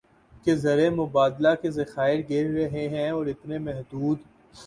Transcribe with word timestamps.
کہ 0.45 0.55
زر 0.55 0.79
مبادلہ 0.91 1.53
کے 1.61 1.71
ذخائر 1.71 2.19
گر 2.29 2.49
رہے 2.53 2.87
ہیں 2.89 3.09
اور 3.09 3.25
اتنے 3.25 3.57
محدود 3.59 4.17